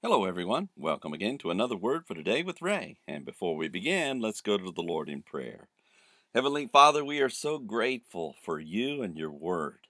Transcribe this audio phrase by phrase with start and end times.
[0.00, 0.68] Hello, everyone.
[0.76, 2.98] Welcome again to another word for today with Ray.
[3.08, 5.66] And before we begin, let's go to the Lord in prayer.
[6.32, 9.88] Heavenly Father, we are so grateful for you and your word,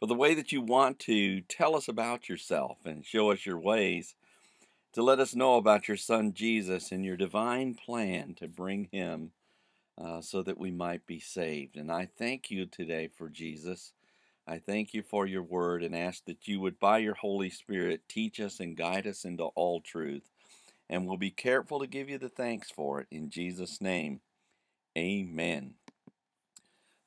[0.00, 3.58] for the way that you want to tell us about yourself and show us your
[3.58, 4.14] ways,
[4.94, 9.32] to let us know about your Son Jesus and your divine plan to bring him
[10.02, 11.76] uh, so that we might be saved.
[11.76, 13.92] And I thank you today for Jesus.
[14.46, 18.02] I thank you for your word and ask that you would, by your Holy Spirit,
[18.08, 20.28] teach us and guide us into all truth.
[20.88, 23.06] And we'll be careful to give you the thanks for it.
[23.10, 24.20] In Jesus' name,
[24.98, 25.74] amen.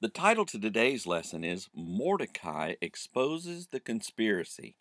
[0.01, 4.75] The title to today's lesson is Mordecai Exposes the Conspiracy,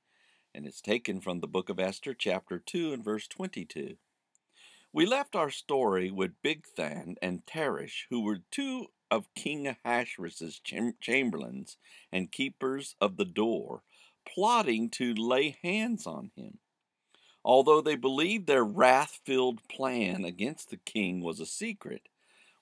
[0.54, 3.96] and it's taken from the book of Esther, chapter 2, and verse 22.
[4.92, 10.60] We left our story with Bigthan and Teresh, who were two of King Ahasuerus'
[11.00, 11.76] chamberlains
[12.12, 13.82] and keepers of the door,
[14.26, 16.58] plotting to lay hands on him.
[17.44, 22.08] Although they believed their wrath filled plan against the king was a secret,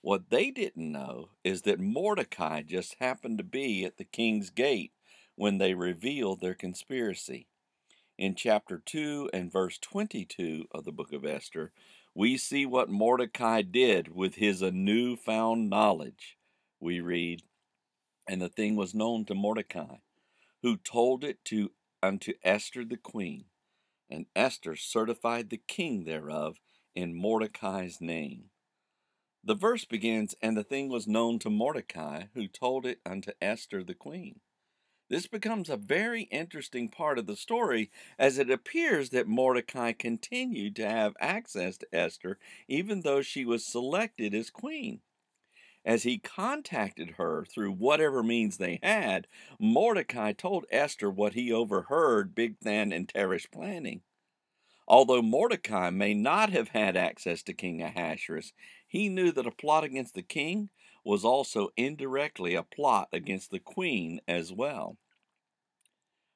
[0.02, 4.92] what they didn't know is that Mordecai just happened to be at the king's gate
[5.36, 7.46] when they revealed their conspiracy.
[8.16, 11.72] In chapter 2 and verse 22 of the book of Esther,
[12.14, 16.38] we see what Mordecai did with his newfound knowledge.
[16.78, 17.42] We read,
[18.28, 19.96] And the thing was known to Mordecai,
[20.62, 21.72] who told it to
[22.04, 23.46] unto Esther the queen,
[24.08, 26.60] and Esther certified the king thereof
[26.94, 28.50] in Mordecai's name.
[29.42, 33.82] The verse begins, And the thing was known to Mordecai, who told it unto Esther
[33.82, 34.38] the queen.
[35.08, 40.74] This becomes a very interesting part of the story as it appears that Mordecai continued
[40.76, 42.38] to have access to Esther
[42.68, 45.02] even though she was selected as queen.
[45.84, 49.26] As he contacted her through whatever means they had,
[49.58, 54.00] Mordecai told Esther what he overheard Bigthan and Teresh planning.
[54.88, 58.52] Although Mordecai may not have had access to King Ahasuerus,
[58.86, 60.70] he knew that a plot against the king
[61.04, 64.96] was also indirectly a plot against the queen as well.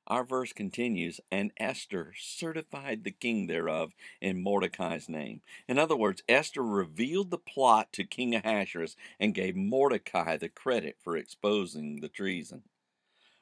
[0.08, 3.92] Our verse continues, and Esther certified the king thereof
[4.22, 5.42] in Mordecai's name.
[5.68, 10.96] In other words, Esther revealed the plot to King Ahasuerus and gave Mordecai the credit
[11.02, 12.62] for exposing the treason.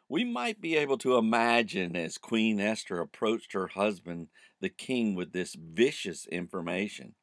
[0.09, 4.29] We might be able to imagine as Queen Esther approached her husband,
[4.61, 7.15] the king, with this vicious information.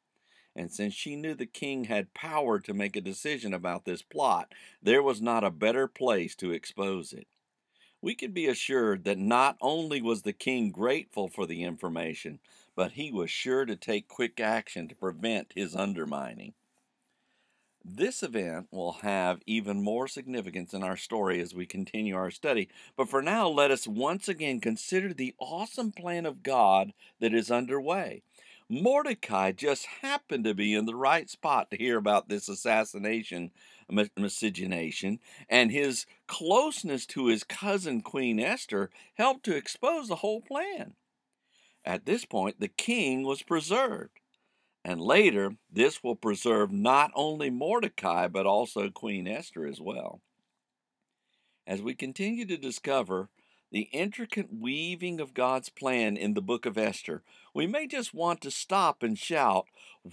[0.56, 4.52] And since she knew the king had power to make a decision about this plot,
[4.82, 7.26] there was not a better place to expose it.
[8.00, 12.38] We can be assured that not only was the king grateful for the information,
[12.76, 16.52] but he was sure to take quick action to prevent his undermining.
[17.86, 22.70] This event will have even more significance in our story as we continue our study,
[22.96, 27.50] but for now, let us once again consider the awesome plan of God that is
[27.50, 28.22] underway.
[28.82, 33.50] Mordecai just happened to be in the right spot to hear about this assassination
[34.16, 35.18] miscegenation,
[35.48, 40.94] and his closeness to his cousin Queen Esther helped to expose the whole plan.
[41.84, 44.20] At this point, the king was preserved.
[44.84, 50.20] And later, this will preserve not only Mordecai, but also Queen Esther as well.
[51.66, 53.30] As we continue to discover
[53.74, 58.40] the intricate weaving of God's plan in the book of Esther, we may just want
[58.42, 59.66] to stop and shout,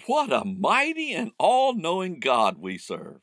[0.08, 3.22] What a mighty and all knowing God we serve!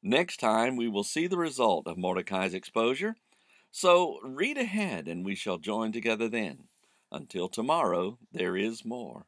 [0.00, 3.16] Next time, we will see the result of Mordecai's exposure.
[3.72, 6.68] So read ahead, and we shall join together then.
[7.10, 9.26] Until tomorrow, there is more.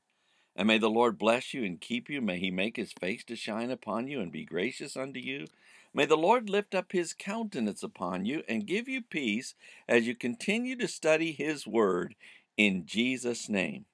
[0.55, 2.21] And may the Lord bless you and keep you.
[2.21, 5.47] May he make his face to shine upon you and be gracious unto you.
[5.95, 9.55] May the Lord lift up his countenance upon you and give you peace
[9.89, 12.17] as you continue to study his word
[12.57, 13.87] in Jesus' name.